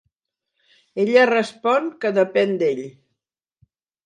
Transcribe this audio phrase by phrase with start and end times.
[1.03, 2.83] Ella respon que depèn d'ell.